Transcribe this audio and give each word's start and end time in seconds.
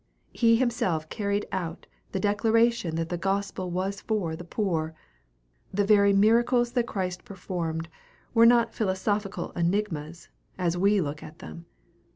He 0.33 0.55
himself 0.55 1.07
carried 1.09 1.45
out 1.51 1.85
the 2.11 2.19
declaration 2.19 2.95
that 2.95 3.09
the 3.09 3.19
gospel 3.19 3.69
was 3.69 4.01
for 4.01 4.35
the 4.35 4.43
poor. 4.43 4.95
The 5.71 5.85
very 5.85 6.11
miracles 6.11 6.71
that 6.71 6.87
Christ 6.87 7.23
performed 7.23 7.87
were 8.33 8.47
not 8.47 8.73
philosophical 8.73 9.51
enigmas, 9.55 10.29
as 10.57 10.75
we 10.75 11.01
look 11.01 11.21
at 11.21 11.37
them. 11.37 11.67